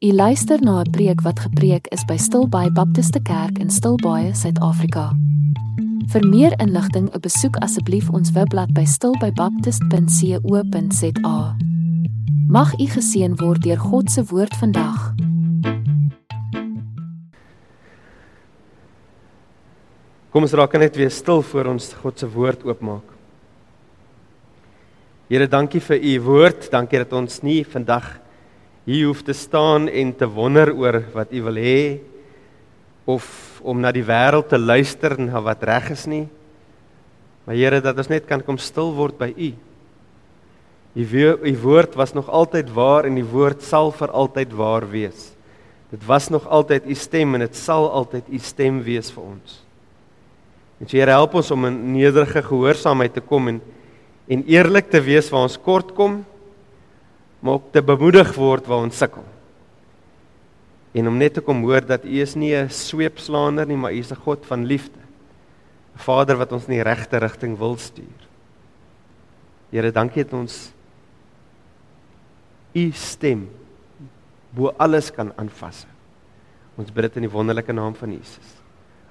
[0.00, 5.16] U luister na 'n preek wat gepreek is by Stilbaai Baptiste Kerk in Stilbaai, Suid-Afrika.
[6.06, 11.56] Vir meer inligting, besoek asseblief ons webblad by stilbaibaptist.co.za.
[12.48, 15.14] Mag u geseën word deur God se woord vandag.
[20.30, 23.12] Kom ons raak net weer stil voor ons God se woord oopmaak.
[25.28, 26.70] Here, dankie vir u woord.
[26.70, 28.20] Dankie dat ons nie vandag
[28.90, 31.80] hier hoef te staan en te wonder oor wat u wil hê
[33.06, 33.24] of
[33.62, 36.26] om na die wêreld te luister na wat reg is nie.
[37.44, 39.50] Maar Here, dat ons net kan kom stil word by u.
[40.98, 41.04] U
[41.46, 45.30] u woord was nog altyd waar en die woord sal vir altyd waar wees.
[45.90, 49.60] Dit was nog altyd u stem en dit sal altyd u stem wees vir ons.
[50.80, 53.60] En so Here, help ons om in nederige gehoorsaamheid te kom en
[54.30, 56.20] en eerlik te wees waar ons kort kom
[57.40, 59.24] maar ook te bemoedig word waar ons sukkel.
[60.92, 63.98] En om net te kom hoor dat U is nie 'n sweepslaander nie, maar U
[63.98, 64.98] is 'n God van liefde.
[65.94, 68.28] 'n Vader wat ons in die regte rigting wil stuur.
[69.70, 70.72] Here, dankie dat ons
[72.74, 73.48] U stem
[74.50, 75.86] bo alles kan aanvas.
[76.76, 78.56] Ons bid dit in die wonderlike naam van Jesus.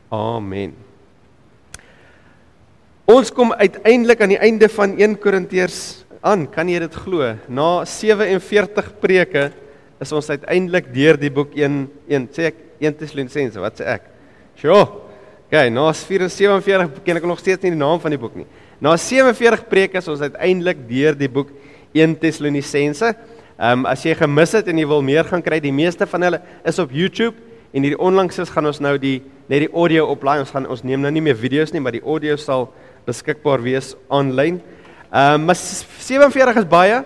[0.10, 0.76] Amen.
[3.06, 7.34] Ons kom uiteindelik aan die einde van 1 Korintiërs aan, kan jy dit glo?
[7.48, 9.50] Na 47 preke
[10.00, 14.08] is ons uiteindelik deur die boek 1 1 sê ek 1 Tessalonisense, wat sê ek?
[14.60, 14.84] Sjoe.
[15.50, 18.48] Okay, na 47 ken ek nog steeds nie die naam van die boek nie.
[18.84, 21.52] Na 47 preke is ons uiteindelik deur die boek
[21.96, 23.14] 1 Tessalonisense.
[23.60, 26.24] Ehm um, as jy gemis het en jy wil meer gaan kry, die meeste van
[26.28, 27.36] hulle is op YouTube
[27.76, 29.18] en hierdie onlangs is gaan ons nou die
[29.50, 30.40] net die audio oplaai.
[30.44, 32.70] Ons gaan ons neem nou nie meer video's nie, maar die audio sal
[33.08, 34.62] beskikbaar wees aanlyn.
[35.10, 37.04] Ehm uh, maar 47 is baie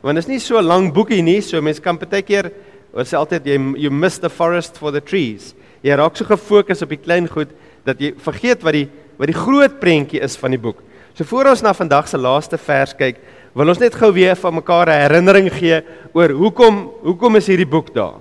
[0.00, 2.50] want dit is nie so 'n lang boekie nie, so mense kan baie keer
[2.92, 5.54] wat sê altyd jy you miss the forest for the trees.
[5.82, 7.50] Jy raak so gefokus op die klein goed
[7.84, 10.82] dat jy vergeet wat die wat die groot prentjie is van die boek.
[11.14, 13.16] So voor ons na vandag se laaste vers kyk,
[13.54, 15.82] wil ons net gou weer van mekaar 'n herinnering gee
[16.14, 18.20] oor hoekom hoekom is hierdie boek daar?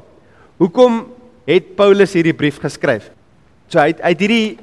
[0.58, 1.08] Hoekom
[1.48, 3.12] het Paulus hierdie brief geskryf?
[3.70, 4.58] So hy het, hy het hierdie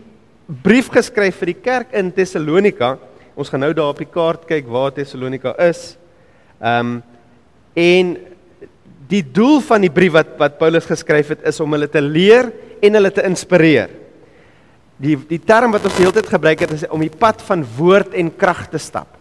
[0.62, 2.98] brief geskryf vir die kerk in Tessalonika
[3.38, 5.92] Ons gaan nou daar op die kaart kyk waar Tessalonika is.
[6.58, 6.98] Ehm um,
[7.78, 8.16] en
[9.08, 12.48] die doel van die brief wat wat Paulus geskryf het is om hulle te leer
[12.82, 13.92] en hulle te inspireer.
[14.98, 17.62] Die die term wat ons die hele tyd gebruik het is om die pad van
[17.76, 19.14] woord en krag te stap.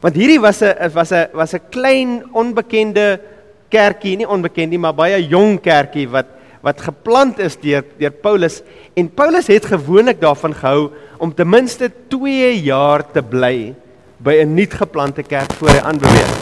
[0.00, 3.20] Want hierdie was 'n was 'n was 'n klein onbekende
[3.68, 6.26] kerkie, nie onbekend nie, maar baie jong kerkie wat
[6.62, 8.62] wat geplant is deur deur Paulus
[8.94, 13.74] en Paulus het gewoonlik daarvan gehou om ten minste 2 jaar te bly
[14.16, 16.32] by 'n nuut geplante kerk voor hy aanbeweeg.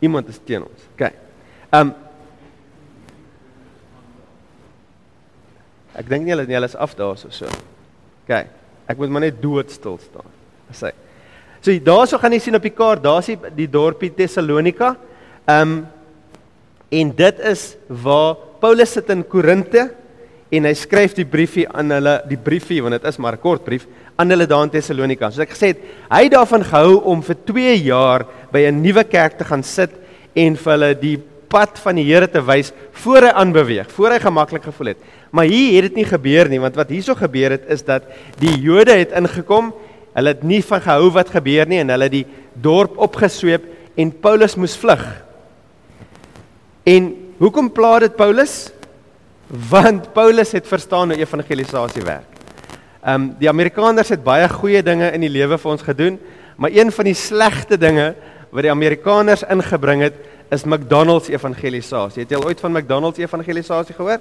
[0.00, 0.82] Iemand is teen ons.
[0.94, 1.12] OK.
[1.70, 1.94] Ehm um,
[6.00, 7.46] Ek dink nie hulle nie, hulle is af daar so.
[8.24, 8.46] OK.
[8.88, 10.28] Ek moet maar net doodstil staan.
[10.72, 10.92] Sê.
[11.60, 14.96] So daarso gaan jy sien op die kaart, daar's die, die dorpie Tessalonika.
[15.46, 15.86] Ehm um,
[16.90, 19.92] en dit is waar Paulus sit in Korinte
[20.50, 23.64] en hy skryf die briefie aan hulle die briefie want dit is maar 'n kort
[23.64, 25.30] brief aan hulle daar in Tessalonika.
[25.30, 25.80] Soos ek gesê het,
[26.10, 29.90] hy het daarvan gehou om vir 2 jaar by 'n nuwe kerk te gaan sit
[30.34, 31.18] en vir hulle die
[31.48, 34.98] pad van die Here te wys voor hy aanbeweeg, voor hy gemaklik gevoel het.
[35.30, 38.02] Maar hier het dit nie gebeur nie want wat hierso gebeur het is dat
[38.38, 39.72] die Jode het ingekom.
[40.14, 43.62] Hulle het nie van gehou wat gebeur nie en hulle het die dorp opgesweep
[43.96, 45.02] en Paulus moes vlug.
[46.84, 48.70] En hoekom pla dit Paulus?
[49.50, 52.28] Want Paulus het verstaan hoe evangelisasie werk.
[53.02, 56.18] Ehm um, die Amerikaners het baie goeie dinge in die lewe vir ons gedoen,
[56.56, 58.14] maar een van die slegte dinge
[58.50, 60.14] wat die Amerikaners ingebring het,
[60.50, 62.22] is McDonald's evangelisasie.
[62.22, 64.20] Het jy al ooit van McDonald's evangelisasie gehoor?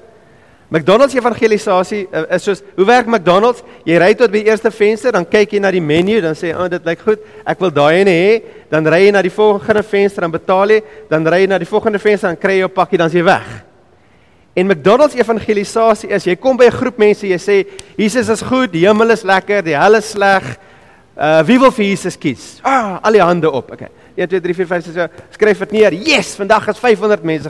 [0.70, 3.62] McDonald's evangelisasie uh, is soos hoe werk McDonald's?
[3.86, 6.50] Jy ry tot by die eerste venster, dan kyk jy na die menu, dan sê
[6.50, 7.20] jy, "Ag, oh, dit lyk goed.
[7.46, 10.84] Ek wil daai ene hê." Dan ry jy na die volgende venster en betaal jy,
[11.10, 13.24] dan ry jy na die volgende venster en kry jy jou pakkie, dan is jy
[13.24, 13.69] weg.
[14.60, 18.72] En McDonald's evangelisasie is jy kom by 'n groep mense, jy sê, "Jesus is goed,
[18.72, 20.60] die hemel is lekker, die hel is sleg."
[21.16, 22.60] Uh wie wil vir Jesus kies?
[22.64, 23.72] Ah, al die hande op.
[23.72, 23.88] Okay.
[24.16, 25.10] 1 2 3 4 5 6 7.
[25.32, 25.94] Skryf dit neer.
[25.94, 27.50] Yes, vandag is 500 mense.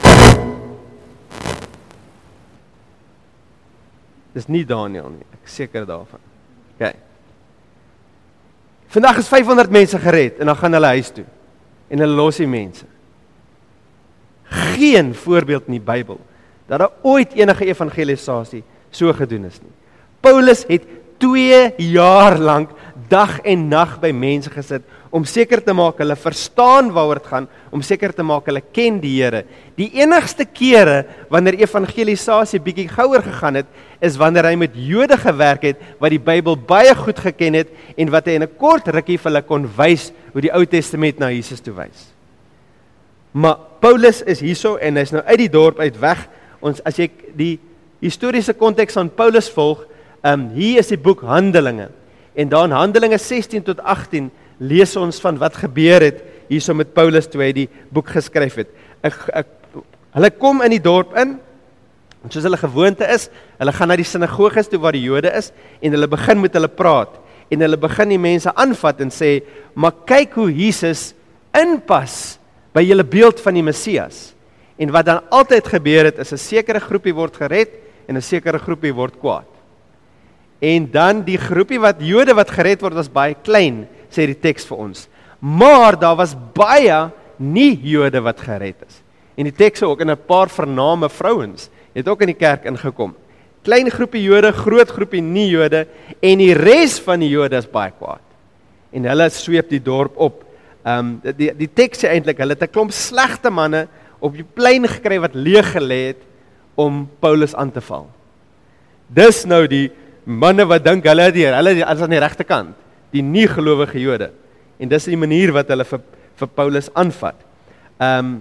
[4.33, 5.25] Dis nie Daniel nie.
[5.33, 6.19] Ek seker daarvan.
[6.79, 6.93] OK.
[8.87, 11.25] Vandag is 500 mense gered en dan gaan hulle huis toe.
[11.89, 12.85] En hulle los die mense.
[14.43, 16.19] Geen voorbeeld in die Bybel
[16.69, 18.63] dat daar ooit enige evangelisasie
[18.93, 19.73] so gedoen is nie.
[20.21, 20.85] Paulus het
[21.19, 22.71] 2 jaar lank
[23.09, 27.47] dag en nag by mense gesit om seker te maak hulle verstaan waaroor dit gaan,
[27.73, 29.41] om seker te maak hulle ken die Here.
[29.73, 30.99] Die enigste kere
[31.33, 33.71] wanneer evangelisasie bietjie gouer gegaan het,
[34.05, 38.13] is wanneer hy met Jode gewerk het wat die Bybel baie goed geken het en
[38.13, 41.31] wat hy in 'n kort rukkie vir hulle kon wys hoe die Ou Testament na
[41.31, 42.13] Jesus toe wys.
[43.33, 46.27] Maar Paulus is hierso en hy's nou uit die dorp uit weg.
[46.61, 47.53] Ons as jy die
[48.03, 49.85] historiese konteks van Paulus volg,
[50.23, 51.89] ehm um, hier is die boek Handelinge.
[52.35, 54.29] En daar in Handelinge 16 tot 18
[54.59, 56.19] lees ons van wat gebeur het
[56.49, 58.73] hierso met Paulus toe hy die boek geskryf het.
[59.05, 59.53] Ek, ek
[60.17, 61.37] hulle kom in die dorp in.
[62.19, 63.29] En soos hulle gewoonte is,
[63.61, 66.67] hulle gaan na die sinagoges toe waar die Jode is en hulle begin met hulle
[66.67, 67.15] praat
[67.49, 69.41] en hulle begin die mense aanvat en sê,
[69.73, 71.13] "Maar kyk hoe Jesus
[71.53, 72.37] inpas
[72.73, 74.33] by julle beeld van die Messias."
[74.79, 77.69] En wat dan altyd gebeur het, is 'n sekere groepie word gered
[78.07, 79.47] en 'n sekere groepie word kwaad.
[80.59, 84.65] En dan die groepie wat Jode wat gered word was baie klein sê die teks
[84.65, 85.07] vir ons.
[85.39, 89.01] Maar daar was baie nie Jode wat gered is.
[89.39, 93.15] En die teks ook in 'n paar vername vrouens het ook in die kerk ingekom.
[93.63, 95.87] Klein groepie Jode, groot groepie nie Jode
[96.19, 98.23] en die res van die Jode is baie kwaad.
[98.91, 100.43] En hulle sweep die dorp op.
[100.83, 103.87] Ehm um, die die teks sê eintlik hulle het 'n klomp slegte manne
[104.19, 106.21] op die plein gekry wat leeg gelê het
[106.79, 108.07] om Paulus aan te val.
[109.07, 109.89] Dis nou die
[110.25, 112.75] manne wat dink hulle het hier, hulle is aan die regte kant
[113.15, 114.31] die nie gelowige Jode.
[114.79, 116.03] En dis die manier wat hulle vir
[116.39, 117.35] vir Paulus aanvat.
[117.99, 118.37] Ehm um,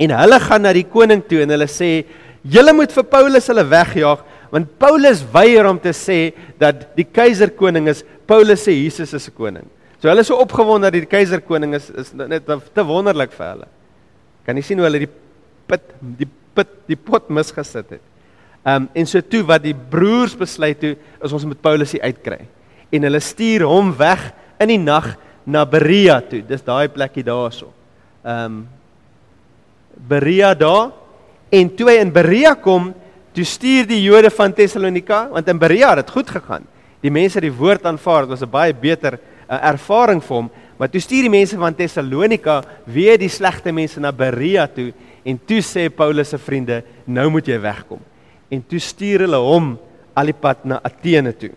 [0.00, 2.06] en hulle gaan na die koning toe en hulle sê
[2.48, 4.22] julle moet vir Paulus hulle wegjaag
[4.52, 8.00] want Paulus weier om te sê dat die keiser koning is.
[8.26, 9.68] Paulus sê Jesus is 'n koning.
[10.00, 13.46] So hulle is so opgewonde dat die keiser koning is is net te wonderlik vir
[13.46, 13.68] hulle.
[14.46, 15.12] Kan jy sien hoe hulle die
[15.70, 18.04] put die put die pot misgesit het.
[18.62, 22.44] Um, en so toe wat die broers besluit toe is ons met Paulus hier uitkry
[22.92, 24.28] en hulle stuur hom weg
[24.62, 25.14] in die nag
[25.48, 26.42] na Berea toe.
[26.46, 27.72] Dis daai plekkie daarso.
[28.22, 28.66] Um,
[29.96, 30.92] Berea daar
[31.52, 32.92] en toe hy in Berea kom,
[33.36, 36.64] toe stuur die Jode van Tessalonika, want in Berea het dit goed gegaan.
[37.02, 40.50] Die mense het die woord aanvaar, dit was 'n baie beter uh, ervaring vir hom,
[40.82, 42.56] maar toe stuur die mense van Tessalonika
[42.90, 44.88] weer die slegte mense na Berea toe
[45.22, 48.00] en toe sê Paulus se vriende, nou moet jy wegkom.
[48.50, 49.76] En toe stuur hulle hom
[50.18, 51.52] al die pad na Athene toe.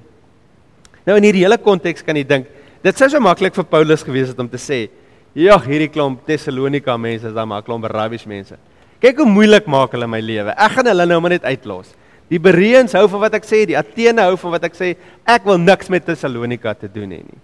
[1.09, 2.51] Nou in hierdie hele konteks kan jy dink,
[2.85, 4.89] dit sou so maklik vir Paulus gewees het om te sê,
[5.33, 8.55] "Ja, hierdie klomp Tessalonika mense is dan maar klomp rubbish mense.
[9.01, 10.51] Kyk hoe moeilik maak hulle my lewe.
[10.51, 11.95] Ek gaan hulle nou maar net uitlos."
[12.29, 14.95] Die Bereëns hou van wat ek sê, die Athene hou van wat ek sê.
[15.25, 17.41] Ek wil niks met Tessalonika te doen hê nie.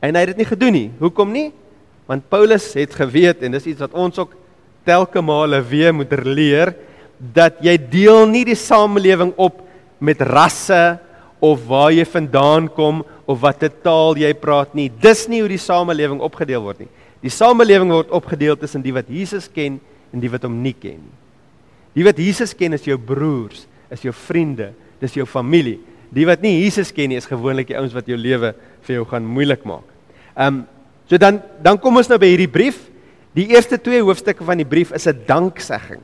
[0.00, 0.88] En hy het dit nie gedoen nie.
[1.00, 1.50] Hoekom nie?
[2.10, 4.32] Want Paulus het geweet en dis iets wat ons ook
[4.88, 6.72] telke male weer moet leer
[7.20, 9.60] dat jy deel nie die samelewing op
[10.00, 10.98] met rasse
[11.40, 14.88] of waar jy vandaan kom of watter taal jy praat nie.
[14.90, 16.90] Dis nie hoe die samelewing opgedeel word nie.
[17.20, 19.78] Die samelewing word opgedeel tussen die wat Jesus ken
[20.10, 21.16] en die wat hom nie ken nie.
[21.98, 24.70] Die wat Jesus ken is jou broers, is jou vriende,
[25.02, 25.78] dis jou familie.
[26.14, 28.54] Die wat nie Jesus ken nie is gewoonlik die ouens wat jou lewe
[28.86, 29.86] vir jou gaan moeilik maak.
[30.36, 30.62] Ehm um,
[31.10, 32.78] so dan dan kom ons nou by hierdie brief.
[33.34, 36.02] Die eerste twee hoofstukke van die brief is 'n danksegging.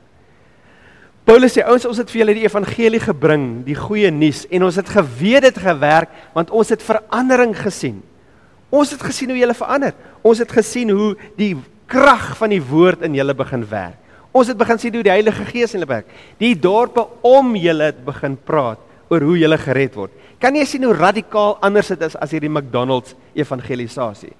[1.27, 4.75] Paulus sê ouens ons het vir julle die evangelie gebring, die goeie nuus en ons
[4.75, 8.01] het geweet dit gewerk want ons het verandering gesien.
[8.69, 9.93] Ons het gesien hoe julle verander.
[10.23, 11.55] Ons het gesien hoe die
[11.85, 13.99] krag van die woord in julle begin werk.
[14.31, 16.07] Ons het begin sien hoe die Heilige Gees in julle werk.
[16.39, 20.11] Die dorpe om julle het begin praat oor hoe julle gered word.
[20.41, 24.33] Kan jy sien hoe radikaal anders dit is as hierdie McDonald's evangelisasie?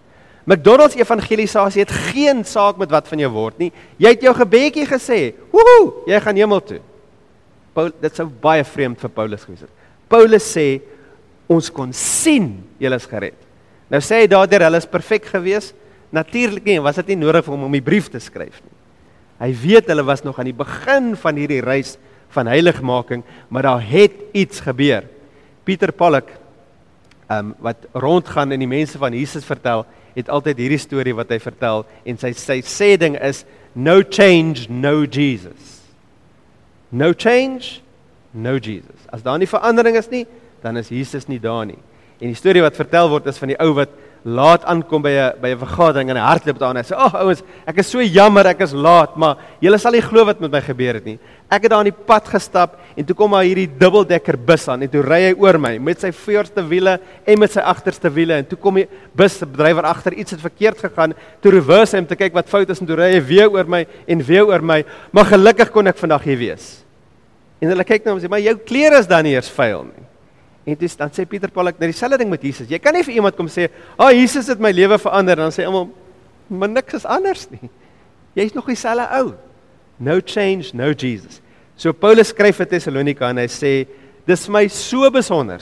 [0.47, 3.71] McDonald's evangelisasie het geen saak met wat van jou word nie.
[4.00, 5.19] Jy het jou gebedjie gesê.
[5.51, 6.79] Woehoe, jy gaan hemel toe.
[7.75, 9.74] Paul, dit sou baie vreemd vir Paulus gewees het.
[10.07, 10.79] Paulus sê
[11.51, 13.38] ons kon sien jy is gered.
[13.91, 15.74] Nou sê hy daardeur hulle is perfek gewees.
[16.15, 18.75] Natuurlik nie, was dit nie nodig vir hom om die brief te skryf nie.
[19.38, 21.97] Hy weet hulle was nog aan die begin van hierdie reis
[22.36, 25.07] van heiligmaking, maar daar het iets gebeur.
[25.63, 26.29] Pieter Pollock,
[27.31, 29.86] um, wat rondgaan en die mense van Jesus vertel,
[30.17, 33.43] het altyd hierdie storie wat hy vertel en sy sy sê ding is
[33.77, 35.75] no change no Jesus.
[36.89, 37.84] No change
[38.34, 39.05] no Jesus.
[39.13, 40.25] As daar nie verandering is nie,
[40.63, 41.77] dan is Jesus nie daar nie.
[42.17, 43.93] En die storie wat vertel word is van die ou wat
[44.27, 47.13] laat aankom by 'n by 'n vergadering en hy hardloop daar en hy sê: "Ag
[47.13, 50.41] oh, ouens, ek is so jammer ek is laat, maar julle sal nie glo wat
[50.41, 51.19] met my gebeur het nie.
[51.50, 54.81] Ek het daar in die pad gestap en toe kom daar hierdie dubbeldekker bus aan
[54.81, 58.34] en toe ry hy oor my met sy voorste wiele en met sy agterste wiele
[58.34, 61.13] en toe kom die busdrywer agter iets het verkeerd gegaan.
[61.41, 63.65] Toe reverse hy om te kyk wat fout is en toe ry hy weer oor
[63.65, 66.84] my en weer oor my, maar gelukkig kon ek vandag hier wees."
[67.62, 69.84] En hulle kyk na hom en sê: "Maar jou klere is dan nie eens vuil
[69.84, 70.06] nie."
[70.67, 72.67] En dis dan sê Pieter Paul ek nou dieselfde ding met Jesus.
[72.67, 75.51] Jy kan nie vir iemand kom sê, "Ag, oh, Jesus het my lewe verander." Dan
[75.51, 75.89] sê almal,
[76.50, 77.69] "Maar niks is anders nie.
[78.36, 79.33] Jy's nog dieselfde ou."
[80.00, 81.41] No change, no Jesus.
[81.77, 83.88] So Paulus skryf vir Tessalonika en hy sê
[84.27, 85.62] dis my so besonder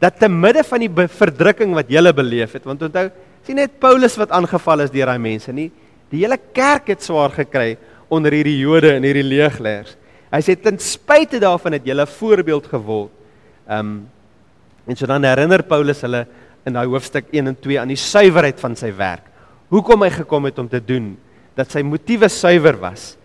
[0.00, 3.08] dat te midde van die verdrukking wat julle beleef het want onthou
[3.46, 5.70] sien net Paulus wat aangeval is deur daai mense nie
[6.12, 7.76] die hele kerk het swaar gekry
[8.12, 9.96] onder hierdie Jode en hierdie leegleers
[10.32, 13.15] hy sê ten spyte daarvan het julle voorbeeld geword
[13.68, 14.08] um
[14.86, 16.26] en so dan herinner Paulus hulle
[16.66, 19.26] in daai hoofstuk 1 en 2 aan die suiwerheid van sy werk
[19.70, 21.16] hoekom hy gekom het om te doen
[21.56, 23.16] dat sy motiewe suiwer was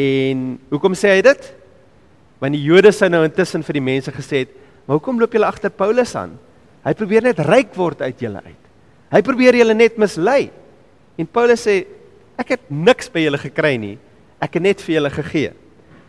[0.00, 1.48] En hoekom sê hy dit?
[2.40, 4.52] Want die Jode sou nou intussen vir die mense gesê het,
[4.86, 6.38] "Maar hoekom loop julle agter Paulus aan?
[6.84, 8.62] Hy probeer net ryk word uit julle uit.
[9.10, 10.50] Hy probeer julle net mislei."
[11.18, 11.86] En Paulus sê,
[12.38, 13.98] "Ek het niks by julle gekry nie.
[14.40, 15.52] Ek het net vir julle gegee."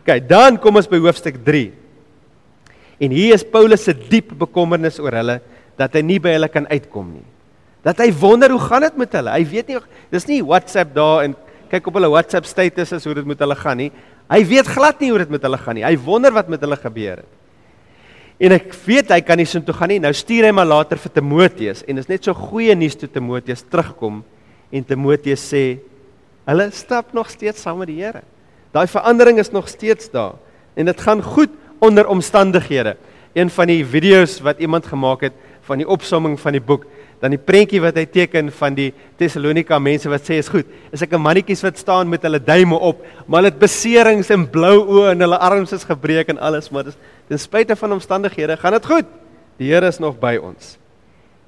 [0.00, 1.72] OK, dan kom ons by hoofstuk 3.
[3.02, 5.40] En hier is Paulus se diep bekommernis oor hulle
[5.80, 7.26] dat hy nie by hulle kan uitkom nie.
[7.82, 9.32] Dat hy wonder hoe gaan dit met hulle?
[9.34, 9.80] Hy weet nie
[10.12, 11.34] dis nie WhatsApp daar en
[11.72, 13.90] kyk op hulle WhatsApp status is hoe dit met hulle gaan nie.
[14.30, 15.86] Hy weet glad nie hoe dit met hulle gaan nie.
[15.86, 17.30] Hy wonder wat met hulle gebeur het.
[18.42, 20.00] En ek weet hy kan nie so toe gaan nie.
[20.02, 23.64] Nou stuur hy maar later vir Timoteus en is net so goeie nuus toe Timoteus
[23.66, 24.22] terugkom
[24.72, 25.64] en Timoteus sê
[26.46, 28.22] hulle stap nog steeds saam met die Here.
[28.74, 30.38] Daai verandering is nog steeds daar
[30.78, 32.96] en dit gaan goed onder omstandighede.
[33.34, 35.32] Een van die video's wat iemand gemaak het
[35.66, 36.86] van die opsomming van die boek
[37.22, 40.66] dan die prentjie wat hy teken van die Tessalonika mense wat sê is goed.
[40.90, 44.50] Is ek 'n mannetjies wat staan met hulle duime op, maar hulle het beserings en
[44.50, 46.96] blou oë en hulle arms is gebreek en alles, maar dis
[47.28, 49.06] ten spyte van omstandighede gaan dit goed.
[49.58, 50.78] Die Here is nog by ons.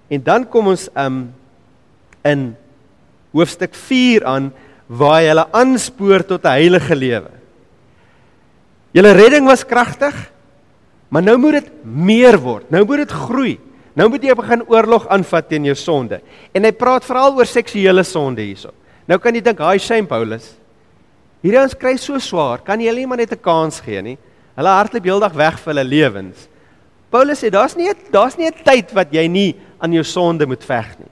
[0.09, 1.35] En dan kom ons um
[2.23, 2.57] in
[3.33, 4.53] hoofstuk 4 aan
[4.87, 7.31] waar hy hulle aanspoor tot 'n heilige lewe.
[8.95, 10.15] Julle redding was kragtig,
[11.11, 12.69] maar nou moet dit meer word.
[12.71, 13.55] Nou moet dit groei.
[13.99, 16.21] Nou moet jy begin oorlog aanvat teen jou sonde.
[16.55, 18.71] En hy praat veral oor seksuele sonde hierso.
[19.11, 20.55] Nou kan jy dink, "Haai shame Paulus.
[21.43, 24.19] Hierdie ons kry so swaar, kan jy hulle nie maar net 'n kans gee nie?
[24.57, 26.49] Hulle hardloop heeldag weg vir hulle lewens."
[27.11, 30.65] Paulus sê, "Daar's nie daar's nie 'n tyd wat jy nie aan jou sonde moet
[30.65, 31.11] veg nie.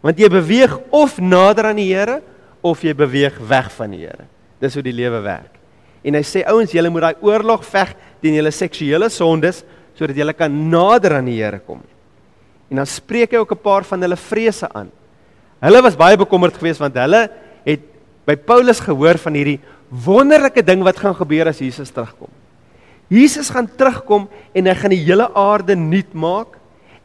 [0.00, 2.22] Want jy beweeg of nader aan die Here
[2.62, 4.26] of jy beweeg weg van die Here.
[4.60, 5.59] Dis hoe die lewe werk."
[6.04, 9.64] En hy sê, "Ouens, julle moet daai oorlog veg teen julle seksuele sondes
[9.94, 11.82] sodat julle kan nader aan die Here kom."
[12.70, 14.90] En dan spreek hy ook 'n paar van hulle vrese aan.
[15.60, 17.30] Hulle was baie bekommerd geweest want hulle
[17.64, 17.80] het
[18.26, 22.30] by Paulus gehoor van hierdie wonderlike ding wat gaan gebeur as Jesus terugkom.
[23.10, 26.56] Jesus gaan terugkom en hy gaan die hele aarde nuut maak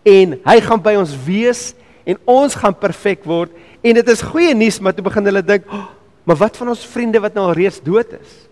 [0.05, 1.73] en hy gaan by ons wees
[2.05, 5.65] en ons gaan perfek word en dit is goeie nuus maar toe begin hulle dink,
[5.73, 5.87] oh,
[6.23, 8.44] maar wat van ons vriende wat nou al reeds dood is?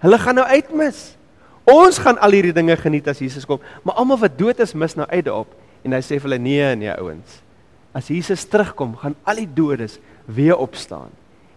[0.00, 1.16] Hulle gaan nou uitmis.
[1.70, 4.96] Ons gaan al hierdie dinge geniet as Jesus kom, maar almal wat dood is mis
[4.96, 5.52] nou uit daarop.
[5.84, 7.40] En hy sê vir hulle nee nee ouens.
[7.96, 11.10] As Jesus terugkom, gaan al die doodes weer opstaan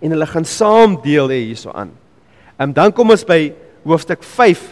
[0.03, 1.93] en hulle gaan saam deel hê hierso aan.
[2.57, 3.53] Ehm um, dan kom ons by
[3.87, 4.63] hoofstuk 5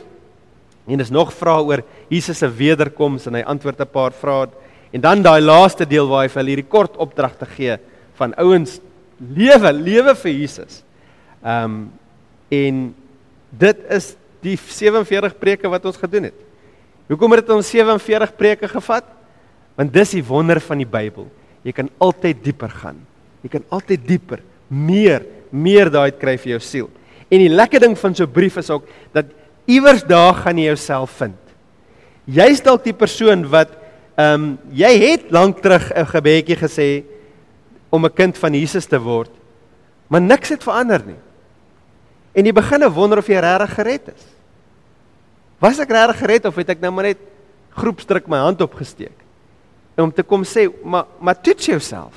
[0.92, 4.50] en dis nog vrae oor Jesus se wederkoms en hy antwoord 'n paar vrae
[4.92, 7.78] en dan daai laaste deel waar hy vir hulle hierdie kort opdragte gee
[8.20, 8.80] van ouens
[9.20, 10.84] lewe lewe vir Jesus.
[11.44, 11.92] Ehm um,
[12.52, 12.96] en
[13.52, 16.38] dit is die 47 preke wat ons gedoen het.
[17.12, 19.06] Hoekom het dit ons 47 preke gevat?
[19.76, 21.28] Want dis die wonder van die Bybel.
[21.64, 22.98] Jy kan altyd dieper gaan.
[23.44, 26.90] Jy kan altyd dieper, meer, meer daai kry vir jou siel.
[27.32, 29.26] En die lekker ding van so 'n brief is ook dat
[29.66, 31.38] iewers daar gaan jy jouself vind.
[32.26, 33.70] Jy's dalk die persoon wat
[34.18, 37.04] ehm um, jy het lank terug 'n gebedjie gesê
[37.90, 39.32] om 'n kind van Jesus te word,
[40.08, 41.20] maar niks het verander nie.
[42.34, 44.28] En jy begin wonder of jy regtig gered is.
[45.60, 47.20] Was ek regtig gered of het ek nou maar net
[47.76, 49.22] groepsdruk my hand opgesteek?
[50.02, 52.16] om te kom sê, maar maar toets jouself.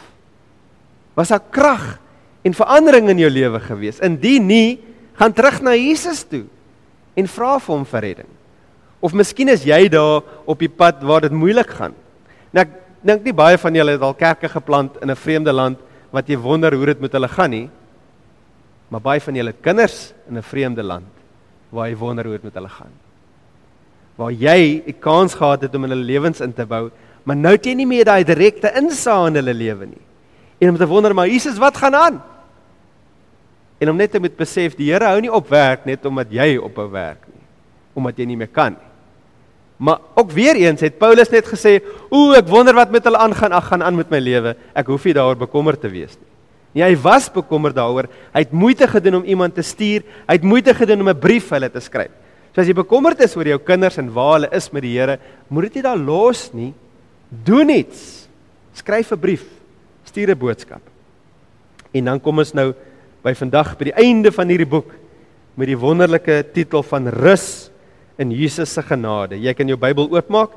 [1.14, 1.99] Was daar krag
[2.42, 4.00] en verandering in jou lewe gewees?
[4.02, 4.80] Indien nie,
[5.18, 6.44] gaan terug na Jesus toe
[7.14, 8.30] en vra vir hom vir redding.
[9.04, 11.94] Of miskien is jy daar op die pad waar dit moeilik gaan.
[12.50, 12.73] Nou ek
[13.04, 15.78] dink nie baie van julle het al kerke geplant in 'n vreemde land
[16.11, 17.71] wat jy wonder hoe dit met hulle gaan nie.
[18.88, 21.11] Maar baie van julle kinders in 'n vreemde land
[21.71, 22.93] waar jy wonder hoe dit met hulle gaan.
[24.17, 26.91] Waar jy 'n kans gehad het om in hulle lewens in te bou
[27.25, 30.03] Maar nou het jy nie meer daai direkte insaag in hulle lewe nie.
[30.61, 32.23] En om te wonder maar Jesus, wat gaan aan?
[33.81, 36.55] En om net te moet besef die Here hou nie op werk net omdat jy
[36.61, 37.43] ophou werk nie,
[37.97, 38.91] omdat jy nie meer kan nie.
[39.85, 43.53] Maar ook weer eens het Paulus net gesê, "O, ek wonder wat met hulle aangaan,
[43.53, 44.57] ag gaan aan met my lewe.
[44.73, 46.34] Ek hoef nie daaroor bekommerd te wees nie."
[46.75, 48.09] Nee, hy was bekommerd daaroor.
[48.35, 50.02] Hy het moeite gedoen om iemand te stuur.
[50.26, 52.11] Hy het moeite gedoen om 'n brief hulle te skryf.
[52.54, 55.19] So as jy bekommerd is oor jou kinders en waar hulle is met die Here,
[55.49, 56.75] moet dit nie daar los nie.
[57.28, 58.28] Doen iets.
[58.73, 59.45] Skryf 'n brief.
[60.04, 60.83] Stuur 'n boodskap.
[61.93, 62.75] En dan kom ons nou
[63.23, 64.90] by vandag by die einde van hierdie boek
[65.54, 67.71] met die wonderlike titel van Rus
[68.19, 69.38] in Jesus se genade.
[69.40, 70.50] Jy kan jou Bybel oopmaak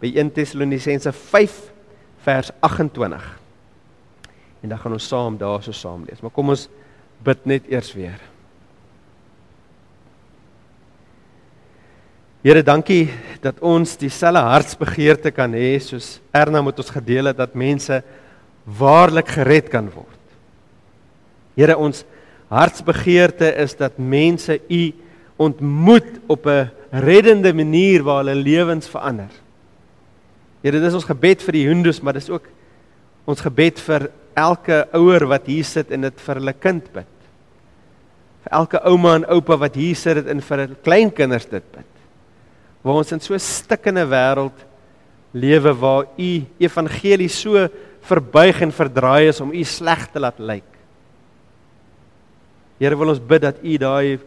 [0.00, 1.72] by 1 Tessalonisense 5
[2.24, 3.39] vers 28.
[4.60, 6.20] En dan gaan ons saam daarso saam lees.
[6.20, 6.68] Maar kom ons
[7.24, 8.20] bid net eers weer.
[12.40, 13.10] Here, dankie
[13.44, 17.98] dat ons dieselfde hartsbegeerte kan hê soos Erna met ons gedeel het dat mense
[18.64, 20.16] waarlik gered kan word.
[21.58, 22.06] Here, ons
[22.48, 24.82] hartsbegeerte is dat mense U
[25.40, 29.30] ontmoet op 'n reddende manier waar hulle lewens verander.
[30.62, 32.48] Here, dis ons gebed vir die Hindus, maar dis ook
[33.24, 37.28] ons gebed vir elke ouer wat hier sit en dit vir hulle kind bid.
[38.44, 41.88] Vir elke ouma en oupa wat hier sit en vir hulle kleinkinders dit bid.
[42.82, 44.66] Waar ons in so 'n stikkende wêreld
[45.32, 47.68] lewe waar u evangelie so
[48.00, 50.66] verbuig en verdraai is om u sleg te laat lyk.
[52.78, 54.18] Here wil ons bid dat u daai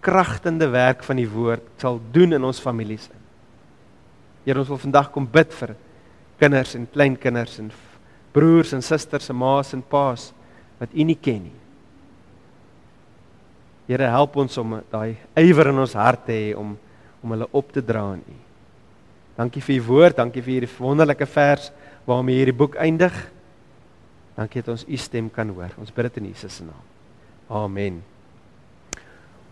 [0.00, 3.10] kragtende werk van die woord sal doen in ons families.
[4.44, 5.76] Here ons wil vandag kom bid vir
[6.40, 7.70] kinders en kleinkinders en
[8.32, 10.30] broers en susters en ma's en pa's
[10.80, 11.56] wat U nie ken nie.
[13.90, 16.76] Here help ons om daai ywer in ons hart te hê om
[17.20, 18.36] om hulle op te dra aan U.
[19.36, 21.66] Dankie vir U woord, dankie vir hierdie wonderlike vers
[22.08, 23.12] waarmee hierdie boek eindig.
[24.38, 25.74] Dankie dat ons U stem kan hoor.
[25.76, 26.86] Ons bid dit in Jesus se naam.
[27.50, 28.00] Amen.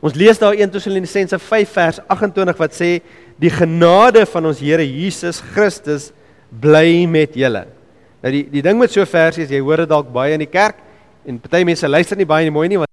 [0.00, 2.90] Ons lees daar 1 Tessalonisense 5 vers 28 wat sê
[3.42, 6.12] die genade van ons Here Jesus Christus
[6.49, 7.66] bly met julle.
[8.23, 10.81] Nou die die ding met so versies, jy hoor dit dalk baie in die kerk
[11.29, 12.88] en party mense luister nie baie nie mooi nie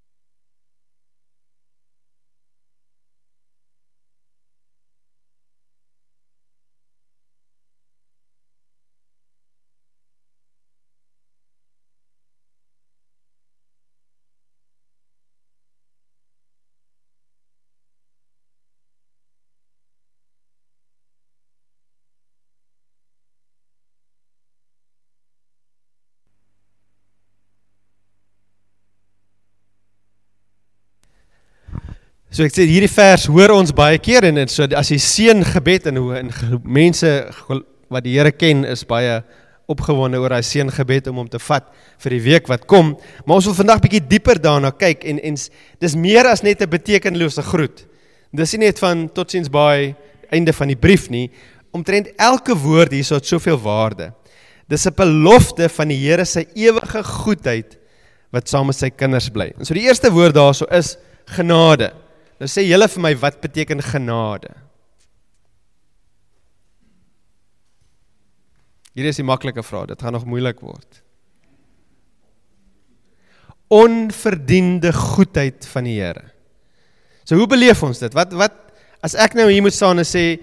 [32.35, 35.85] So ek sê hierdie vers hoor ons baie keer en so as jy seën gebed
[35.87, 36.33] en hoe en
[36.67, 37.07] mense
[37.47, 39.21] wat die Here ken is baie
[39.71, 41.71] opgewonde oor hy seën gebed om hom te vat
[42.03, 42.91] vir die week wat kom.
[43.23, 46.69] Maar ons wil vandag bietjie dieper daarna kyk en en dis meer as net 'n
[46.75, 47.87] betekenlose groet.
[48.35, 49.95] Dis nie net van totsiens by
[50.29, 51.31] einde van die brief nie.
[51.71, 54.11] Omtrent elke woord hierso het soveel waarde.
[54.67, 57.77] Dis 'n belofte van die Here se ewige goedheid
[58.29, 59.53] wat saam met sy kinders bly.
[59.57, 62.04] En so die eerste woord daarso is genade.
[62.39, 64.51] Nou sê julle vir my wat beteken genade?
[68.95, 71.01] Hier is 'n maklike vraag, dit gaan nog moeilik word.
[73.67, 76.31] Onverdiende goedheid van die Here.
[77.23, 78.13] So hoe beleef ons dit?
[78.13, 78.53] Wat wat
[79.01, 80.39] as ek nou hier moet staan en sê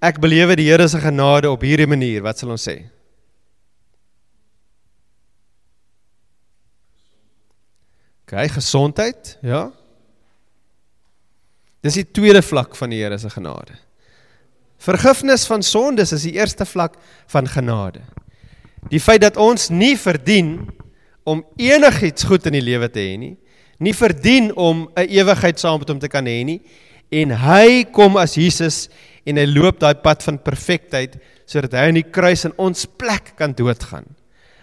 [0.00, 2.82] ek belewe die Here se genade op hierdie manier, wat sal ons sê?
[8.22, 9.70] OK, gesondheid, ja.
[11.82, 13.74] Dis die tweede vlak van die Here se genade.
[14.82, 16.96] Vergifnis van sondes is die eerste vlak
[17.30, 18.02] van genade.
[18.90, 20.56] Die feit dat ons nie verdien
[21.26, 23.36] om enigiets goed in die lewe te hê nie,
[23.82, 26.60] nie verdien om 'n ewigheid saam met hom te kan hê nie,
[27.10, 28.88] en hy kom as Jesus
[29.26, 33.34] en hy loop daai pad van perfektheid sodat hy aan die kruis in ons plek
[33.36, 34.06] kan doodgaan.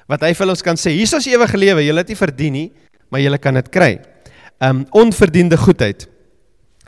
[0.07, 2.53] Wat hy vir ons kan sê, hier is ons ewige lewe, jy het dit verdien
[2.53, 2.71] nie,
[3.11, 3.99] maar jy kan dit kry.
[4.59, 6.07] Um onverdiende goedheid.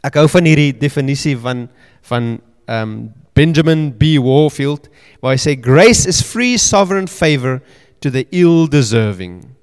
[0.05, 1.67] Ek hou van hierdie definisie van
[2.09, 2.37] van
[2.71, 2.93] um
[3.37, 4.89] Benjamin B Warfield
[5.21, 7.61] waar hy sê grace is free sovereign favor
[8.01, 9.53] to the ill deserving.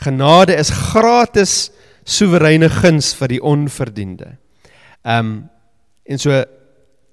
[0.00, 1.70] Genade is gratis
[2.06, 4.36] soewereine guns vir die onverdiende.
[5.04, 5.48] Um
[6.06, 6.44] en so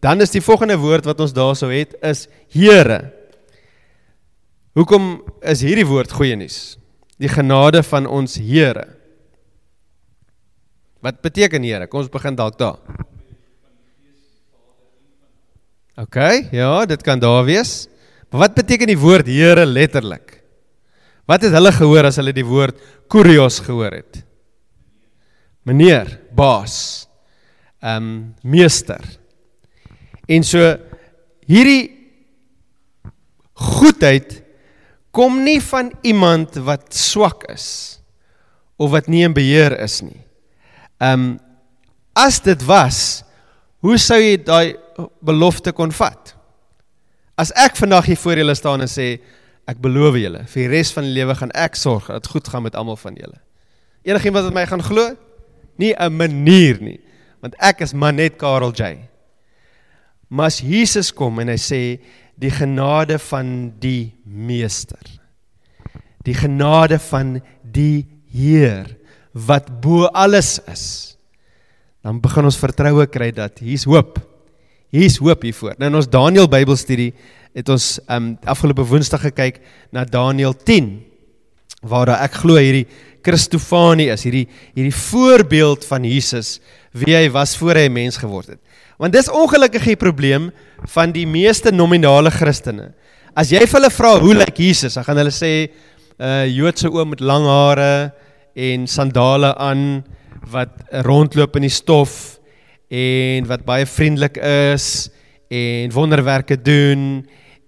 [0.04, 3.14] dan is die volgende woord wat ons daarso het is Here.
[4.74, 6.76] Hoekom is hierdie woord goeie nuus?
[7.22, 8.88] Die genade van ons Here.
[11.04, 11.90] Wat beteken Here?
[11.92, 12.80] Kom ons begin dalk daar.
[16.00, 16.18] OK,
[16.56, 17.84] ja, dit kan daar wees.
[18.32, 20.40] Maar wat beteken die woord Here letterlik?
[21.30, 22.80] Wat het hulle gehoor as hulle die woord
[23.12, 24.24] kurios gehoor het?
[25.68, 27.06] Meneer, baas.
[27.84, 28.16] Ehm um,
[28.48, 29.04] meester.
[30.32, 30.60] En so
[31.44, 31.92] hierdie
[33.60, 34.40] goedheid
[35.12, 38.00] kom nie van iemand wat swak is
[38.80, 40.24] of wat nie in beheer is nie.
[41.04, 41.40] Ehm um,
[42.14, 43.24] as dit was,
[43.84, 44.78] Hoe sou jy daai
[45.28, 46.32] belofte kon vat?
[47.36, 49.18] As ek vandag hier voor julle staan en sê
[49.68, 52.48] ek beloof julle vir die res van die lewe gaan ek sorg dat dit goed
[52.52, 53.36] gaan met almal van julle.
[54.08, 55.18] Enigiemand wat my gaan glo?
[55.80, 57.00] Nie 'n manier nie,
[57.42, 59.10] want ek is maar net Karel J.
[60.30, 62.00] Maar as Jesus kom en hy sê
[62.40, 65.04] die genade van die meester.
[66.24, 68.96] Die genade van die Heer
[69.34, 70.86] wat bo alles is.
[72.06, 74.20] Dan begin ons vertroue kry dat hier's hoop.
[74.94, 75.74] Hier's hoop hiervoor.
[75.80, 77.12] Nou in ons Daniël Bybelstudie
[77.54, 79.60] het ons um afgelope Woensdag gekyk
[79.94, 80.94] na Daniël 10
[81.84, 82.86] waar daar ek glo hierdie
[83.24, 86.58] Christofani is, hierdie hierdie voorbeeld van Jesus
[86.96, 88.62] wie hy was voor hy mens geword het.
[89.02, 90.52] Want dis ongelukkig die probleem
[90.94, 92.92] van die meeste nominale Christene.
[93.34, 95.70] As jy vir hulle vra hoe lyk Jesus, dan gaan hulle sê 'n
[96.22, 98.14] uh, Joodse oom met lang hare
[98.54, 100.04] en sandale aan
[100.52, 100.70] wat
[101.06, 102.40] rondloop in die stof
[102.94, 105.10] en wat baie vriendelik is
[105.54, 107.24] en wonderwerke doen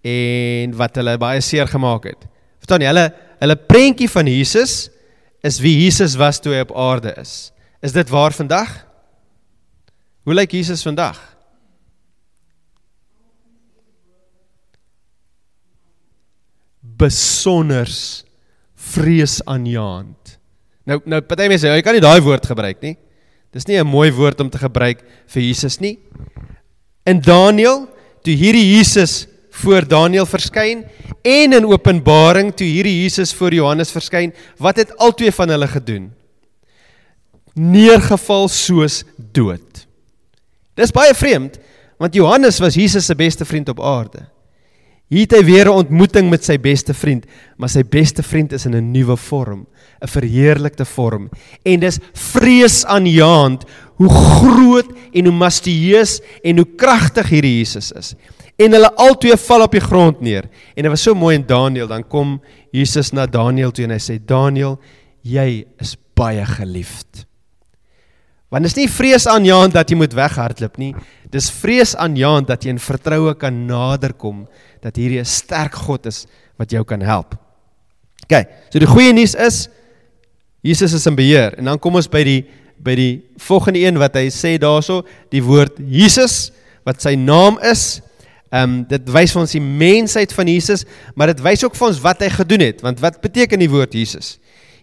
[0.06, 2.28] en wat hulle baie seer gemaak het.
[2.62, 2.92] Verstaan jy?
[2.94, 4.88] Hulle hulle prentjie van Jesus
[5.46, 7.52] is wie Jesus was toe hy op aarde is.
[7.84, 8.72] Is dit waar vandag?
[10.26, 11.20] Hoe lyk Jesus vandag?
[16.82, 18.24] Besonders
[18.74, 20.40] vreesaanjaend.
[20.86, 22.96] Nou nou party mense sê jy kan nie daai woord gebruik nie.
[23.54, 25.98] Dis nie 'n mooi woord om te gebruik vir Jesus nie.
[27.06, 27.88] In Daniël,
[28.24, 30.84] toe hierdie Jesus voor Daniël verskyn
[31.24, 36.12] en in Openbaring toe hierdie Jesus voor Johannes verskyn, wat het albei van hulle gedoen?
[37.54, 39.88] Neergeval soos dood.
[40.76, 41.58] Dis baie vreemd,
[41.98, 44.26] want Johannes was Jesus se beste vriend op aarde.
[45.06, 47.26] Hier het hy weer 'n ontmoeting met sy beste vriend,
[47.58, 49.68] maar sy beste vriend is in 'n nuwe vorm,
[50.02, 51.30] 'n verheerlikte vorm.
[51.64, 53.66] En dis vreesaanjaend
[53.98, 58.16] hoe groot en hoe majestueus en hoe kragtig hierdie Jesus is.
[58.58, 60.50] En hulle albei val op die grond neer.
[60.76, 62.42] En dit was so mooi in Daniël, dan kom
[62.72, 64.80] Jesus na Daniël toe en hy sê Daniël,
[65.22, 67.26] jy is baie geliefd.
[68.56, 70.94] Want dit is nie vreesaanjaend dat jy moet weghardloop nie.
[71.28, 74.46] Dis vreesaanjaend dat jy in vertroue kan naderkom
[74.80, 76.24] dat hierdie 'n sterk God is
[76.56, 77.36] wat jou kan help.
[78.24, 79.68] OK, so die goeie nuus is
[80.64, 82.46] Jesus is in beheer en dan kom ons by die
[82.80, 86.52] by die volgende een wat hy sê daarso, die woord Jesus
[86.86, 88.02] wat sy naam is.
[88.52, 91.88] Ehm um, dit wys vir ons die mensheid van Jesus, maar dit wys ook vir
[91.88, 94.38] ons wat hy gedoen het, want wat beteken die woord Jesus?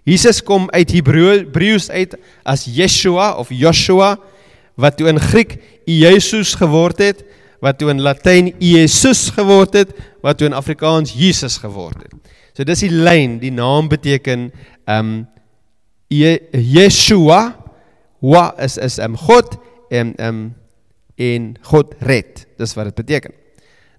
[0.04, 4.16] Jesus kom uit Hebreëus uit as Yeshua of Joshua
[4.74, 7.22] wat toe in Griek Jesus geword het
[7.62, 12.32] wat toe in Latyn Jesus geword het, wat toe in Afrikaans Jesus geword het.
[12.52, 14.50] So dis die lyn, die naam beteken
[14.84, 15.20] ehm um,
[16.12, 17.54] Yeshua,
[18.20, 19.54] wa is is ehm um, God
[19.88, 20.42] en ehm um,
[21.22, 22.42] en God red.
[22.58, 23.32] Dis wat dit beteken.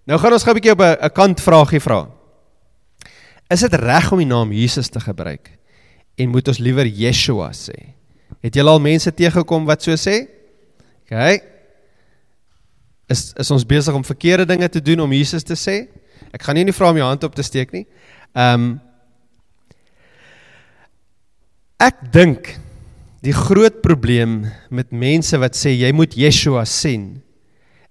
[0.06, 2.10] Nou gaan ons gou 'n bietjie op 'n kant vraagie vra.
[3.50, 5.50] Is dit reg om die naam Jesus te gebruik
[6.18, 7.94] en moet ons liewer Yeshua sê?
[8.44, 10.28] Het jy al mense teëgekom wat so sê?
[11.06, 11.52] OK
[13.14, 15.86] is is ons besig om verkeerde dinge te doen om Jesus te sê?
[16.34, 17.86] Ek gaan nie nie vra om jou hand op te steek nie.
[18.34, 18.74] Ehm um,
[21.84, 22.54] Ek dink
[23.26, 27.18] die groot probleem met mense wat sê jy moet Yeshua sien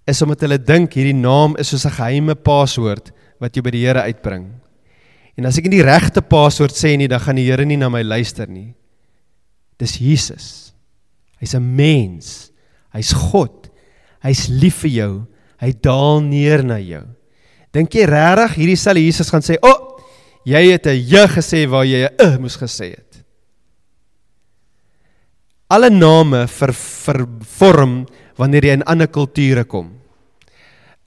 [0.08, 3.84] is omdat hulle dink hierdie naam is soos 'n geheime paswoord wat jy by die
[3.84, 4.48] Here uitbring.
[5.38, 7.88] En as ek nie die regte paswoord sê nie, dan gaan die Here nie na
[7.88, 8.74] my luister nie.
[9.80, 10.72] Dis Jesus.
[11.40, 12.52] Hy's 'n mens.
[12.92, 13.70] Hy's God.
[14.22, 15.26] Hy's lief vir jou.
[15.58, 17.06] Hy daal neer na jou.
[17.72, 20.00] Dink jy regtig hierdie sal Jesus gaan sê, "O, oh,
[20.44, 23.24] jy het 'n j gesê waar jy 'n uh moes gesê het."
[25.70, 29.92] Alle name ver vervorm wanneer jy in ander kulture kom.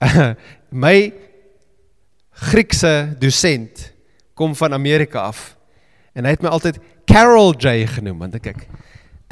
[0.70, 1.12] My
[2.32, 3.95] Griekse dosent
[4.36, 5.54] kom van Amerika af
[6.16, 8.66] en hy het my altyd Carol J genoem want ek kyk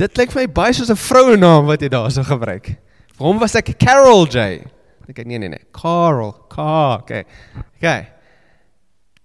[0.00, 2.74] dit klink vir my baie soos 'n vrouenaam wat jy daarso gebruik.
[3.14, 4.64] Vir hom was ek Carol J.
[5.08, 7.24] Ek nee nee nee, Carol, Car, okay.
[7.76, 8.08] Okay.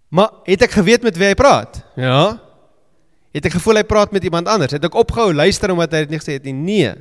[0.09, 1.81] Maar het ek geweet met wie hy praat?
[1.95, 2.39] Ja.
[3.33, 4.73] Het ek gevoel hy praat met iemand anders?
[4.73, 6.53] Het ek opgehou luister omdat hy dit nie gesê het nie?
[6.53, 6.93] Nee.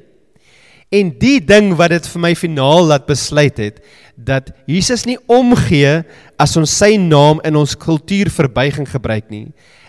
[0.89, 3.83] En die ding wat dit vir my finaal laat besluit het
[4.19, 6.03] dat Jesus nie omgee
[6.41, 9.47] as ons sy naam in ons kultuurverbuiging gebruik nie,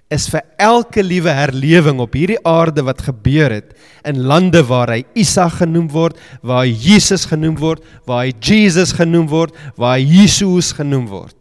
[0.09, 3.75] is vir elke liewe herlewing op hierdie aarde wat gebeur het
[4.09, 8.93] in lande waar hy Isa genoem word, waar hy Jesus genoem word, waar hy Jesus
[8.97, 11.35] genoem word, waar hy Jesus genoem word.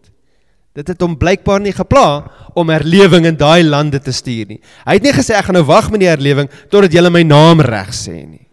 [0.76, 4.60] Dit het hom blykbaar nie gepla om herlewing in daai lande te stuur nie.
[4.84, 7.64] Hy het nie gesê ek gaan nou wag met die herlewing totdat julle my naam
[7.64, 8.44] reg sê nie.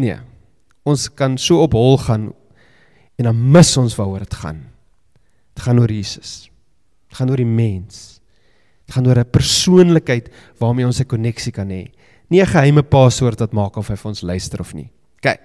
[0.00, 0.20] Nee.
[0.84, 2.30] Ons kan so op hol gaan
[3.20, 4.62] en dan mis ons waaroor dit gaan.
[5.54, 6.50] Dit gaan oor Jesus.
[7.08, 8.20] Dit gaan oor die mens.
[8.86, 11.92] Dit gaan oor 'n persoonlikheid waarmee ons 'n koneksie kan hê.
[12.28, 14.90] Nie 'n geheime paswoord wat maak of hy vir ons luister of nie.
[15.18, 15.38] OK.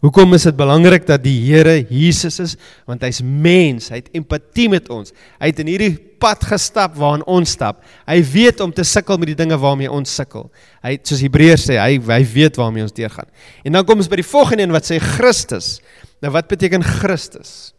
[0.00, 2.54] Hoekom is dit belangrik dat die Here Jesus is?
[2.88, 5.12] Want hy's mens, hy het empatie met ons.
[5.36, 7.82] Hy het in hierdie pad gestap waarin ons stap.
[8.08, 10.46] Hy weet om te sukkel met die dinge waarmee ons sukkel.
[10.84, 13.28] Hy soos Hebreërs sê, hy hy weet waarmee ons deurgaan.
[13.64, 15.78] En dan kom ons by die volgende een wat sê Christus.
[16.24, 17.74] Nou wat beteken Christus?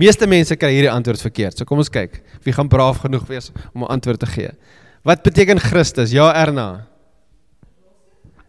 [0.00, 1.58] Meeste mense kry hierdie antwoord verkeerd.
[1.58, 2.22] So kom ons kyk.
[2.44, 4.52] Wie gaan braaf genoeg wees om 'n antwoord te gee?
[5.04, 6.10] Wat beteken Christus?
[6.10, 6.86] Ja, Erna.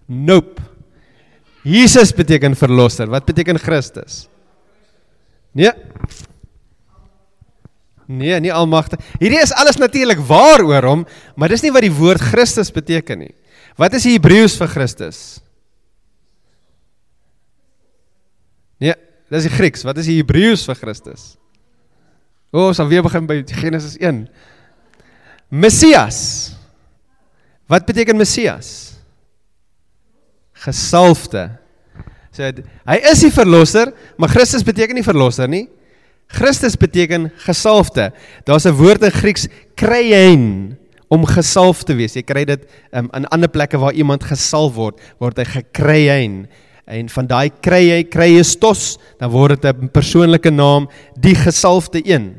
[0.08, 0.62] Nope.
[1.68, 3.10] Jesus beteken verlosser.
[3.12, 4.26] Wat beteken Christus?
[5.58, 5.72] Nee.
[8.08, 9.02] Nee, nie almagtig.
[9.20, 11.04] Hierdie is alles natuurlik waar oor hom,
[11.36, 13.34] maar dis nie wat die woord Christus beteken nie.
[13.78, 15.20] Wat is die Hebreëus vir Christus?
[18.80, 18.96] Nee,
[19.34, 19.84] dis die Grieks.
[19.84, 21.34] Wat is die Hebreëus vir Christus?
[22.54, 24.24] O, ons sal weer begin by Genesis 1.
[25.52, 26.20] Messias.
[27.68, 28.87] Wat beteken Messias?
[30.68, 31.50] Gesalfde.
[32.36, 35.66] So hy is die verlosser, maar Christus beteken nie verlosser nie.
[36.28, 38.12] Christus beteken gesalfde.
[38.46, 40.78] Daar's 'n woord in Grieks kreien
[41.08, 42.16] om gesalf te wees.
[42.16, 46.48] Jy kry dit um, in ander plekke waar iemand gesalf word, word hy gekreien
[46.88, 50.88] en van daai kry jy kry jy stos, dan word dit 'n persoonlike naam,
[51.20, 52.36] die gesalfde een.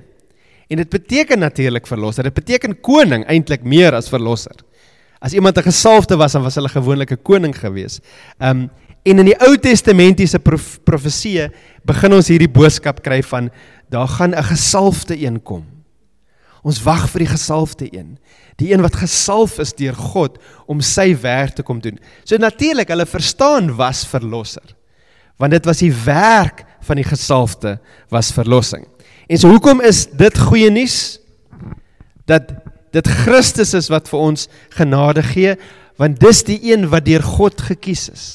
[0.68, 2.24] En dit beteken natuurlik verlosser.
[2.24, 4.56] Dit beteken koning eintlik meer as verlosser.
[5.20, 8.00] As iemand 'n gesalfde was, dan was hulle gewoonlik 'n koning gewees.
[8.38, 8.70] Um
[9.02, 11.50] en in die Ou Testamentiese prof, profeseë
[11.85, 13.50] begin ons hierdie boodskap kry van
[13.88, 15.64] daar gaan 'n gesalfde een kom.
[16.62, 18.18] Ons wag vir die gesalfde een
[18.59, 21.98] die een wat gesalf is deur God om sy werk te kom doen.
[22.26, 24.74] So natuurlik, hulle verstaan was verlosser.
[25.38, 27.76] Want dit was die werk van die gesalfde
[28.11, 28.87] was verlossing.
[29.31, 31.20] En so hoekom is dit goeie nuus?
[32.26, 32.50] Dat
[32.94, 35.57] dit Christus is wat vir ons genade gee,
[35.98, 38.27] want dis die een wat deur God gekies is.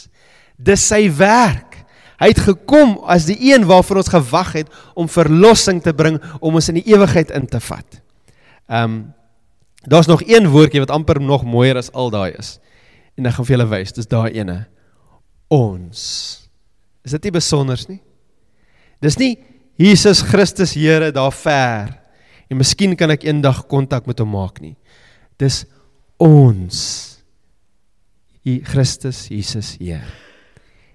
[0.57, 1.79] Dis sy werk.
[2.19, 6.55] Hy het gekom as die een waarvoor ons gewag het om verlossing te bring om
[6.55, 8.01] ons in die ewigheid in te vat.
[8.69, 9.03] Ehm um,
[9.83, 12.59] Daar's nog een woordjie wat amper nog mooier as al daai is.
[13.19, 14.61] En ek gaan vir julle wys, dis daai ene.
[15.51, 16.03] Ons.
[17.03, 17.99] Is dit nie besonders nie?
[19.03, 19.35] Dis nie
[19.75, 21.91] Jesus Christus Here daar ver
[22.51, 24.75] en miskien kan ek eendag kontak met hom maak nie.
[25.41, 25.63] Dis
[26.21, 26.79] ons.
[28.43, 30.05] Hy Christus Jesus Heer.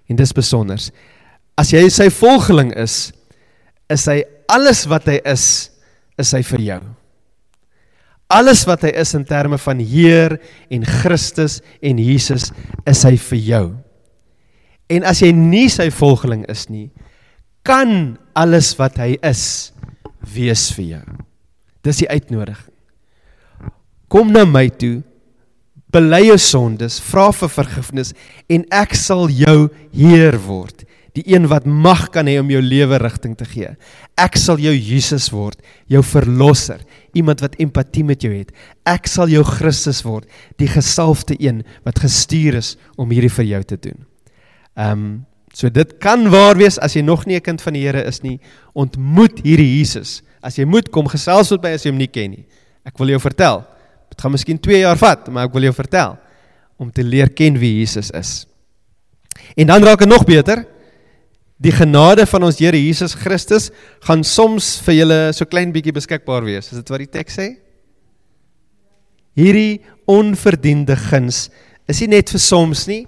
[0.08, 0.90] En dis besonders.
[1.58, 3.08] As jy sy volgeling is,
[3.90, 5.44] is hy alles wat hy is,
[6.20, 6.80] is hy vir jou.
[8.28, 10.36] Alles wat hy is in terme van Heer
[10.72, 12.50] en Christus en Jesus
[12.88, 13.66] is hy vir jou.
[14.92, 16.88] En as jy nie sy volgeling is nie,
[17.64, 19.72] kan alles wat hy is
[20.36, 21.06] wees vir jou.
[21.88, 22.74] Dis die uitnodiging.
[24.12, 25.00] Kom na my toe,
[25.92, 28.14] bely jou sondes, vra vir vergifnis
[28.52, 30.84] en ek sal jou Heer word
[31.18, 33.70] die een wat mag kan hê om jou lewe rigting te gee.
[34.20, 35.58] Ek sal jou Jesus word,
[35.90, 36.82] jou verlosser,
[37.16, 38.52] iemand wat empatie met jou het.
[38.86, 40.28] Ek sal jou Christus word,
[40.60, 43.98] die gesalfde een wat gestuur is om hierdie vir jou te doen.
[44.76, 45.10] Ehm um,
[45.58, 48.20] so dit kan waar wees as jy nog nie 'n kind van die Here is
[48.22, 48.38] nie,
[48.74, 50.22] ontmoet hierdie Jesus.
[50.44, 52.46] As jy moet kom gesels met my as jy hom nie ken nie.
[52.86, 53.62] Ek wil jou vertel.
[54.08, 56.16] Dit gaan miskien 2 jaar vat, maar ek wil jou vertel
[56.78, 58.46] om te leer ken wie Jesus is.
[59.58, 60.64] En dan raak dit nog beter
[61.58, 63.72] Die genade van ons Here Jesus Christus
[64.06, 66.70] gaan soms vir julle so klein bietjie beskikbaar wees.
[66.70, 67.48] Is dit wat die teks sê?
[69.38, 71.48] Hierdie onverdiende guns
[71.90, 73.02] is nie net vir soms nie.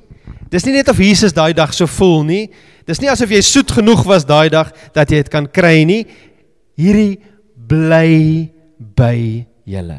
[0.50, 2.42] Dis nie net of Jesus daai dag so voel nie.
[2.90, 6.02] Dis nie asof jy soet genoeg was daai dag dat jy dit kan kry nie.
[6.80, 7.20] Hierdie
[7.68, 8.48] bly
[8.96, 9.18] by
[9.68, 9.98] julle.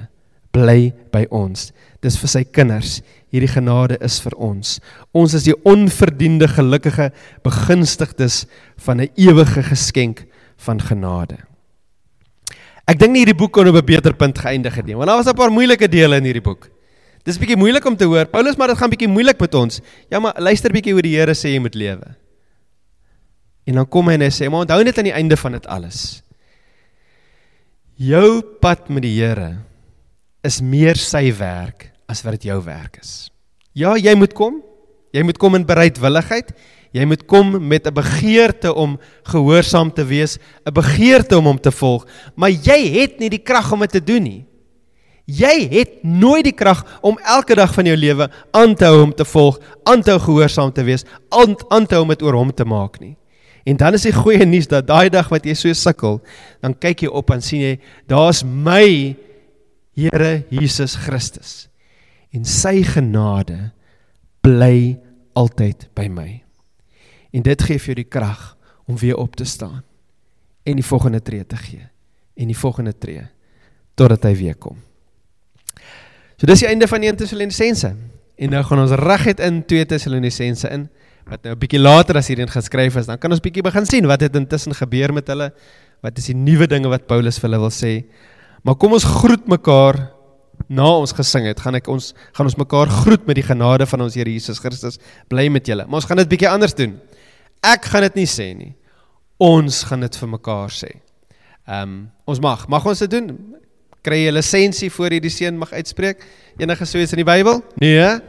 [0.51, 1.69] Bly by ons.
[2.01, 2.99] Dis vir sy kinders
[3.31, 4.79] hierdie genade is vir ons.
[5.15, 7.11] Ons is die onverdiende gelukkige
[7.45, 8.45] begunstigdes
[8.85, 10.25] van 'n ewige geskenk
[10.57, 11.37] van genade.
[12.87, 15.17] Ek dink nie hierdie boek kon op 'n beter punt geëindig het nie, want daar
[15.17, 16.69] was 'n paar moeilike dele in hierdie boek.
[17.23, 18.25] Dis bietjie moeilik om te hoor.
[18.25, 19.81] Paulus maar dit gaan bietjie moeilik met ons.
[20.09, 22.15] Ja, maar luister bietjie hoe die Here sê jy moet lewe.
[23.65, 25.67] En dan kom hy en hy sê, "Maar onthou net aan die einde van dit
[25.67, 26.23] alles.
[28.01, 29.59] Jou pad met die Here
[30.47, 33.29] is meer sy werk as wat dit jou werk is.
[33.77, 34.55] Ja, jy moet kom.
[35.13, 36.49] Jy moet kom in bereidwilligheid.
[36.97, 38.97] Jy moet kom met 'n begeerte om
[39.29, 43.71] gehoorsaam te wees, 'n begeerte om hom te volg, maar jy het nie die krag
[43.71, 44.45] om dit te doen nie.
[45.25, 49.13] Jy het nooit die krag om elke dag van jou lewe aan te hou om
[49.13, 52.33] te volg, aan te hou gehoorsaam te wees, aan, aan te hou om dit oor
[52.33, 53.15] hom te maak nie.
[53.67, 56.19] En dan is die goeie nuus dat daai dag wat jy so sukkel,
[56.63, 57.75] dan kyk jy op en sien jy,
[58.09, 59.15] daar's my
[59.91, 61.67] Here Jesus Christus.
[62.31, 63.73] En sy genade
[64.41, 64.95] bly
[65.37, 66.29] altyd by my.
[67.35, 68.53] En dit gee vir jou die krag
[68.87, 69.83] om weer op te staan
[70.63, 71.83] en die volgende tree te gee
[72.37, 73.23] en die volgende tree
[73.99, 74.79] totdat hy weer kom.
[76.39, 77.91] So dis die einde van 1 Tessalonisense.
[78.41, 80.87] En nou gaan ons reguit in 2 Tessalonisense in
[81.31, 84.07] wat nou 'n bietjie later as hierin geskryf is, dan kan ons bietjie begin sien
[84.07, 85.51] wat het intussen gebeur met hulle.
[86.03, 88.05] Wat is die nuwe dinge wat Paulus vir hulle wil sê?
[88.63, 90.11] Maar kom ons groet mekaar
[90.67, 91.59] na ons gesing het.
[91.59, 94.99] Gaan ek ons gaan ons mekaar groet met die genade van ons Here Jesus Christus.
[95.29, 95.85] Bly met julle.
[95.85, 96.99] Maar ons gaan dit bietjie anders doen.
[97.63, 98.75] Ek gaan dit nie sê nie.
[99.39, 100.99] Ons gaan dit vir mekaar sê.
[101.67, 102.67] Ehm um, ons mag.
[102.67, 103.37] Mag ons dit doen?
[104.03, 106.25] Kry jy 'n lisensie voor jy die seën mag uitspreek?
[106.57, 107.61] Enige so iets in die Bybel?
[107.79, 108.19] Nee.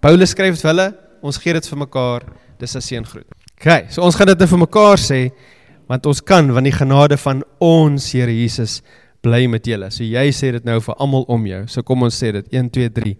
[0.00, 2.22] Paulus skryf vir hulle ons gee dit vir mekaar,
[2.58, 3.28] dis 'n seëngroet.
[3.58, 5.30] OK, so ons gaan dit net vir mekaar sê
[5.88, 8.82] want ons kan want die genade van ons Here Jesus
[9.22, 9.90] bly met julle.
[9.90, 11.66] So jy sê dit nou vir almal om jou.
[11.66, 13.16] So kom ons sê dit 1 2 3.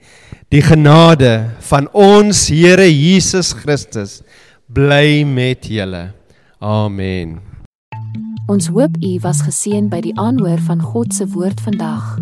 [0.51, 4.23] Die genade van ons Here Jesus Christus
[4.69, 6.13] bly met julle.
[6.61, 7.41] Amen.
[8.49, 12.19] Ons hoop u was geseën by die aanhoor van God se woord vandag.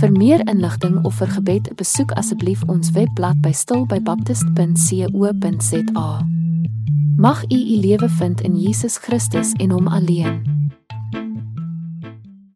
[0.00, 6.10] Vir meer inligting of vir gebed, besoek asseblief ons webblad by stilbybaptist.co.za.
[7.16, 10.54] Mag u u lewe vind in Jesus Christus en hom alleen.